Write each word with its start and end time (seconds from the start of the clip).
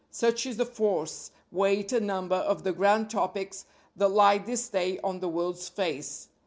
Such 0.09 0.47
is 0.47 0.57
the 0.57 0.65
force, 0.65 1.29
weight 1.51 1.91
and 1.91 2.07
number 2.07 2.37
of 2.37 2.63
the 2.63 2.71
grand 2.73 3.11
topics 3.11 3.65
that 3.95 4.07
lie 4.07 4.39
this 4.39 4.67
day 4.67 4.97
on 5.03 5.19
the 5.19 5.29
world's 5.29 5.69
face. 5.69 6.29